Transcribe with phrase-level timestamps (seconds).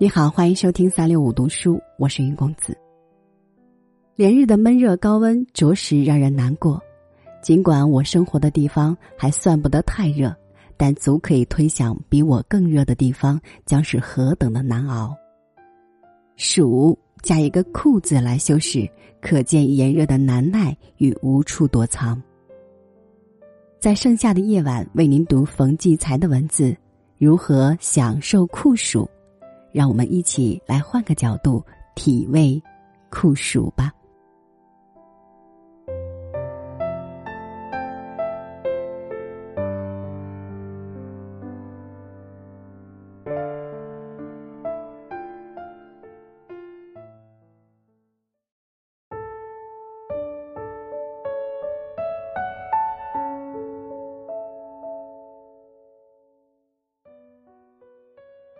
[0.00, 2.72] 你好，欢迎收听三六五读书，我是云公子。
[4.14, 6.80] 连日的闷热高温着实让人难过，
[7.42, 10.32] 尽管我生活的地方还算不得太热，
[10.76, 15.12] 但足可以推想比我更热的地方将是何等的难熬。
[16.36, 18.88] 暑加一个酷字来修饰，
[19.20, 22.22] 可见炎热的难耐与无处躲藏。
[23.80, 26.76] 在盛夏的夜晚，为您读冯骥才的文字，
[27.16, 29.10] 如何享受酷暑。
[29.78, 31.64] 让我们一起来换个角度
[31.94, 32.60] 体味
[33.10, 33.92] 酷暑吧。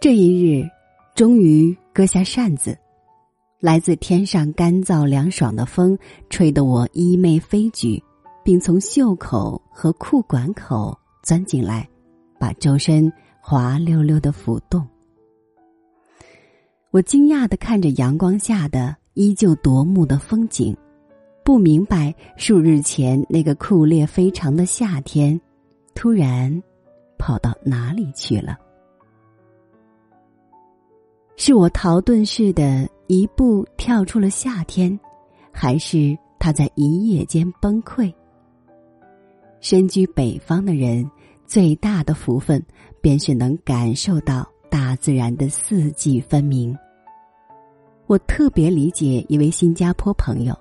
[0.00, 0.73] 这一日。
[1.14, 2.76] 终于割下扇子，
[3.60, 5.96] 来自天上干燥凉爽的风，
[6.28, 8.02] 吹得我衣袂飞举，
[8.42, 11.88] 并从袖口和裤管口钻进来，
[12.36, 14.84] 把周身滑溜溜的浮动。
[16.90, 20.76] 我惊讶的看着阳光下的依旧夺目的风景，
[21.44, 25.40] 不明白数日前那个酷烈非常的夏天，
[25.94, 26.60] 突然
[27.16, 28.58] 跑到哪里去了。
[31.36, 34.98] 是我逃遁似的一步跳出了夏天，
[35.52, 38.12] 还是他在一夜间崩溃？
[39.60, 41.10] 身居北方的人，
[41.44, 42.64] 最大的福分
[43.00, 46.76] 便是能感受到大自然的四季分明。
[48.06, 50.56] 我特别理解一位新加坡朋友，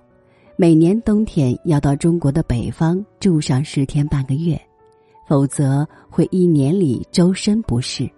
[0.55, 4.59] 每年冬天要到中国的北方住上十天半个月，
[5.27, 8.09] 否则会一年里周身不适。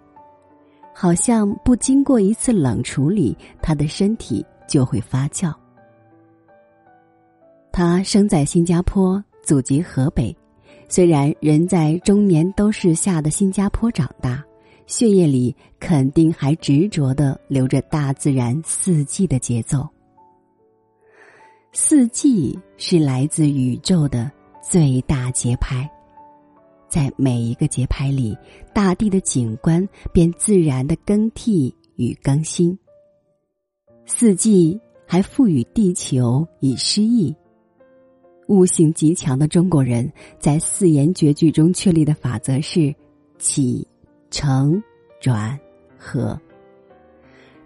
[0.98, 5.52] 好像不经过一次冷处理，他的身体就会发酵。
[7.70, 10.34] 他生在新加坡，祖籍河北，
[10.88, 14.42] 虽然人在中年都市下的新加坡长大，
[14.86, 19.86] 血液里肯定还执着的流着大自然四季的节奏。
[21.72, 25.86] 四季是来自宇宙的最大节拍。
[26.88, 28.36] 在每一个节拍里，
[28.74, 32.78] 大地的景观便自然的更替与更新。
[34.04, 37.34] 四季还赋予地球以诗意。
[38.48, 42.94] 悟性极强的中国人在四言绝句中确立的法则是：
[43.38, 43.86] 起、
[44.30, 44.80] 承、
[45.20, 45.58] 转、
[45.98, 46.40] 合。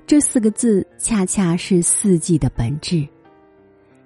[0.06, 3.06] 这四个字恰恰是四季的本质。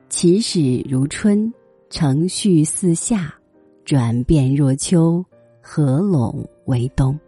[0.09, 1.53] 起始如春，
[1.91, 3.35] 承续似夏。
[3.85, 5.25] 转变若秋，
[5.61, 7.19] 合拢为冬。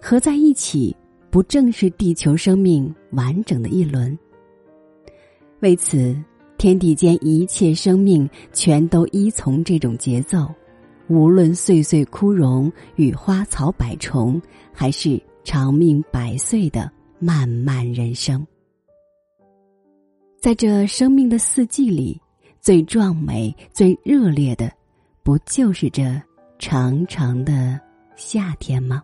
[0.00, 0.94] 合在一起，
[1.30, 4.16] 不正是地球生命完整的一轮？
[5.60, 6.14] 为此，
[6.58, 10.46] 天地间一切生命全都依从这种节奏，
[11.08, 14.40] 无论岁岁枯荣与花草百虫，
[14.74, 18.46] 还是长命百岁的漫漫人生。
[20.38, 22.20] 在这生命的四季里，
[22.60, 24.70] 最壮美、最热烈的。
[25.24, 26.20] 不就是这
[26.58, 27.80] 长长的
[28.14, 29.02] 夏天吗？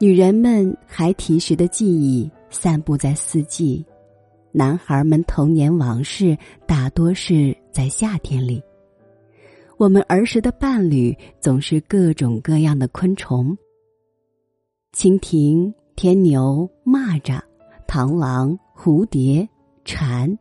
[0.00, 3.86] 女人们孩提时的记忆散布在四季，
[4.50, 8.60] 男孩们童年往事大多是在夏天里。
[9.76, 13.56] 我们儿时的伴侣总是各种各样的昆虫：
[14.92, 17.40] 蜻蜓、天牛、蚂蚱、
[17.86, 19.48] 螳螂、蝴蝶、
[19.84, 20.36] 蝉。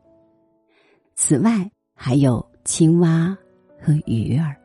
[1.13, 3.35] 此外，还有青蛙
[3.81, 4.55] 和鱼儿，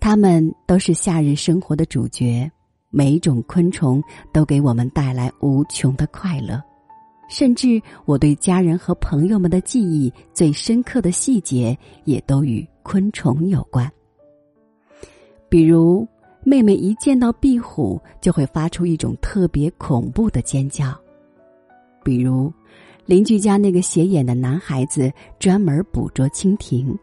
[0.00, 2.50] 它们都是夏日生活的主角。
[2.90, 6.62] 每一种昆虫都给我们带来无穷的快乐，
[7.28, 13.90] 甚至我对家人和朋友们的记忆最深刻的细节，也都与昆虫有关。
[15.48, 16.06] 比如，
[16.42, 20.96] 妹妹一见到壁虎就会发出一种特别恐怖的尖叫；
[22.02, 22.52] 比如。
[23.06, 26.96] 邻居家那个斜眼的男孩子专门捕捉蜻蜓。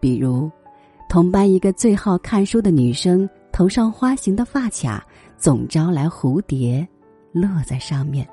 [0.00, 0.50] 比如，
[1.08, 5.04] 同班一个最好看书的女生头上花形的发卡，
[5.36, 6.86] 总招来蝴蝶
[7.32, 8.28] 落在上面。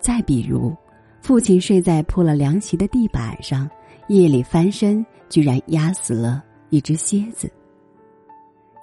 [0.00, 0.74] 再比如，
[1.20, 3.68] 父亲睡在铺了凉席的地板上，
[4.08, 7.50] 夜里翻身居然压死了一只蝎子。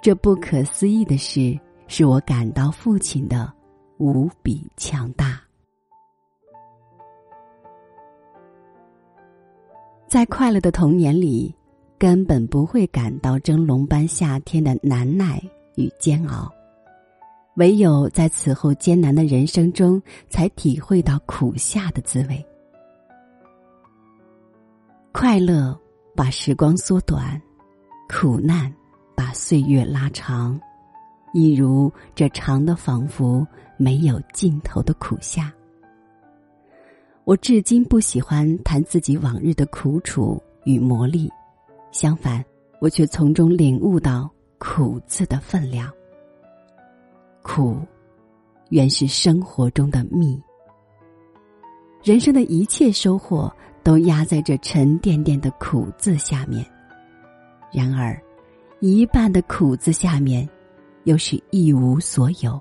[0.00, 3.52] 这不可思议的事，使我感到父亲的
[3.98, 5.40] 无比强大。
[10.14, 11.52] 在快乐的童年里，
[11.98, 15.42] 根本不会感到蒸笼般夏天的难耐
[15.74, 16.48] 与煎熬，
[17.56, 22.46] 唯有在此后艰难的人生中，才体会到苦夏的滋味。
[25.10, 25.76] 快乐
[26.14, 27.42] 把时光缩短，
[28.08, 28.72] 苦难
[29.16, 30.56] 把岁月拉长，
[31.32, 33.44] 一如这长的仿佛
[33.76, 35.52] 没有尽头的苦夏。
[37.24, 41.26] 我至今不喜欢谈自己往日的苦楚与磨砺。
[41.90, 42.44] 相反，
[42.80, 45.90] 我却从中领悟到“苦”字的分量。
[47.42, 47.78] 苦，
[48.68, 50.38] 原是生活中的蜜。
[52.02, 53.50] 人生的一切收获
[53.82, 56.62] 都压在这沉甸甸的“苦”字下面。
[57.72, 58.20] 然而，
[58.80, 60.46] 一半的“苦”字下面，
[61.04, 62.60] 又是一无所有。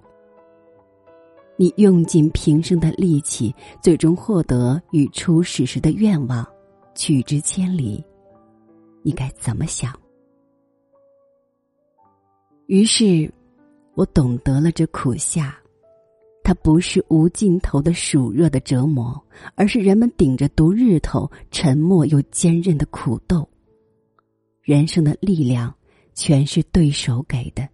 [1.56, 6.46] 你用尽平生的力气，最终获得与初始时的愿望，
[6.96, 8.04] 取之千里。
[9.04, 9.94] 你该怎么想？
[12.66, 13.32] 于是，
[13.94, 15.56] 我懂得了这苦夏，
[16.44, 19.22] 它不是无尽头的暑热的折磨，
[19.56, 23.48] 而是人们顶着毒日头、沉默又坚韧的苦斗。
[24.62, 25.76] 人生的力量
[26.16, 27.68] 全是对手给的，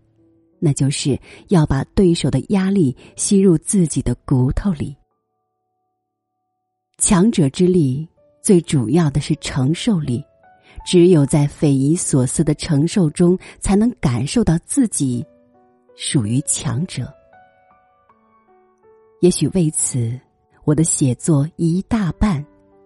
[0.60, 4.96] 那就是要把对手的压力吸入自己的骨头里。
[6.98, 8.08] 强者之力，
[8.42, 10.24] 最主要的是承受力。
[10.86, 15.26] 只有在匪夷所思的承受中，才能感受到自己
[15.96, 17.14] 属于强者。
[19.20, 20.18] 也许为此，
[20.64, 22.44] 我的写作一大半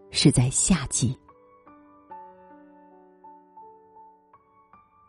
[0.10, 1.16] 是在夏季。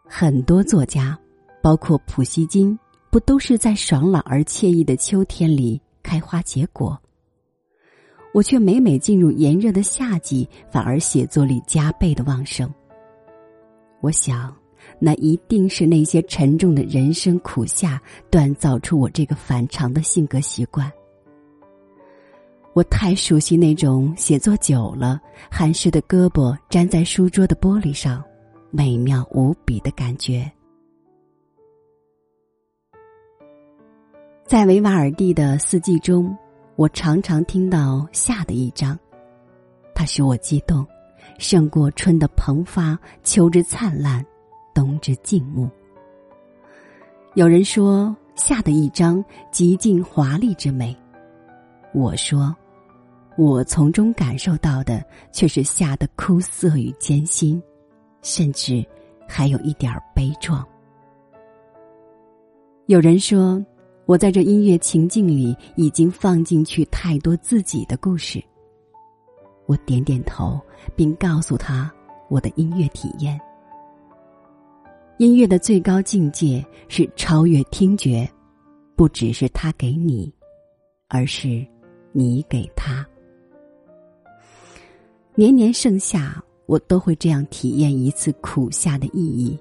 [0.04, 1.18] 很多作家，
[1.64, 2.78] 包括普希金，
[3.08, 7.00] 不都是在爽朗而惬意的秋天里开花结果？
[8.34, 12.70] 我却每每进入炎热的夏季，反而写作力加倍的旺盛。
[14.02, 14.54] 我想，
[14.98, 17.98] 那一定是那些沉重的人生苦夏
[18.30, 20.92] 锻造出我这个反常的性格习惯。
[22.74, 25.18] 我太熟悉那种写作久了，
[25.50, 28.22] 汗湿的胳膊粘在书桌的玻璃上，
[28.70, 30.52] 美妙无比的感觉。
[34.46, 36.36] 在维瓦尔第的四季中。
[36.76, 38.98] 我常常听到夏的一章，
[39.94, 40.84] 它使我激动，
[41.38, 44.24] 胜过春的蓬发、秋之灿烂、
[44.74, 45.70] 冬之静穆。
[47.34, 50.94] 有人说夏的一章极尽华丽之美，
[51.92, 52.54] 我说，
[53.38, 55.00] 我从中感受到的
[55.30, 57.62] 却是夏的枯涩与艰辛，
[58.20, 58.84] 甚至
[59.28, 60.66] 还有一点悲壮。
[62.86, 63.64] 有人说。
[64.06, 68.42] 我在这音乐情境里已经放进去太多自己的故事。
[69.66, 70.60] 我点点头，
[70.94, 71.90] 并告诉他
[72.28, 73.40] 我的音乐体验。
[75.16, 78.28] 音乐的最高境界是超越听觉，
[78.94, 80.30] 不只是他给你，
[81.08, 81.66] 而是
[82.12, 83.06] 你给他。
[85.34, 89.58] 年年盛夏，我都会这样体验一次苦夏的意义，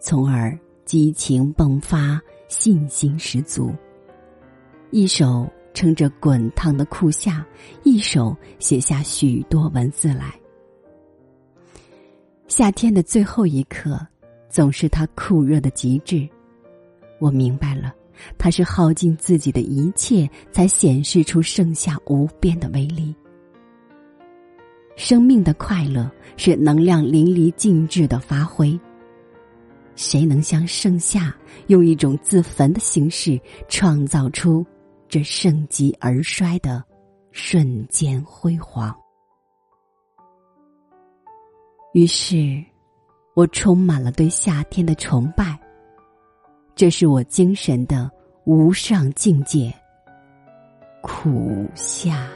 [0.00, 2.18] 从而激情迸发。
[2.48, 3.72] 信心十足，
[4.90, 7.46] 一手撑着滚烫的酷夏，
[7.84, 10.34] 一手写下许多文字来。
[12.46, 14.00] 夏天的最后一刻，
[14.48, 16.26] 总是它酷热的极致。
[17.20, 17.94] 我明白了，
[18.38, 23.14] 它是耗尽自己的一切，才显示出盛夏无边的威力。
[24.96, 28.78] 生命的快乐是能量淋漓尽致的发挥。
[29.98, 31.34] 谁能像盛夏
[31.66, 33.36] 用一种自焚的形式
[33.68, 34.64] 创造出
[35.08, 36.84] 这盛极而衰的
[37.32, 38.96] 瞬间辉煌？
[41.92, 42.64] 于是，
[43.34, 45.58] 我充满了对夏天的崇拜。
[46.76, 48.08] 这是我精神的
[48.44, 49.74] 无上境界——
[51.02, 52.28] 苦夏。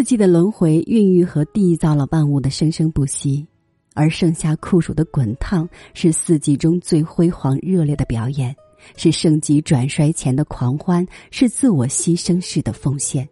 [0.00, 3.46] 四季的轮回孕育和缔造了万物的生生不息，
[3.92, 8.56] 而盛夏酷暑的滚烫是四季中最辉煌热烈的表演，
[8.96, 13.28] 是盛极转衰前的狂欢，是自我牺牲式的奉献。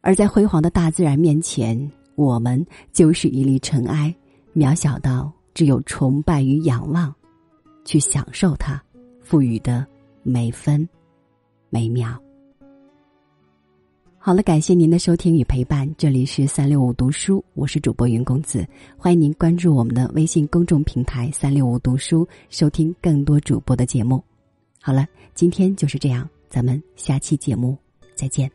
[0.00, 4.12] 而在辉煌的大自然面前，我们就是一粒尘埃，
[4.52, 7.14] 渺小到只有崇拜与仰望，
[7.84, 8.82] 去享受它
[9.22, 9.86] 赋予的
[10.24, 10.88] 每分
[11.70, 12.20] 每秒。
[14.26, 18.66] 好了，感谢您的收听与陪伴，这里是三六五读书，我是主播云公子，
[18.96, 24.20] 欢迎您关注我们的微信公众平台三六五读书，收听更多主播的节目。
[24.82, 27.78] 好了，今天就是这样，咱们下期节目
[28.16, 28.50] 再见。